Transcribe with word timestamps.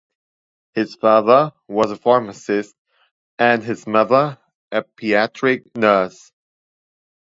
His 0.73 0.95
father 0.95 1.53
was 1.67 1.91
a 1.91 1.95
pharmacist 1.95 2.75
and 3.37 3.61
his 3.61 3.85
mother 3.85 4.39
a 4.71 4.81
pediatric 4.81 5.75
nurse. 5.77 6.31